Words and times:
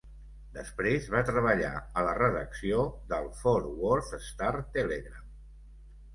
Després 0.53 1.09
va 1.15 1.19
treballar 1.27 1.73
a 1.81 2.05
la 2.07 2.15
redacció 2.21 2.81
del 3.13 3.29
Fort 3.43 3.69
Worth 3.83 4.19
Star-Telegram. 4.31 5.31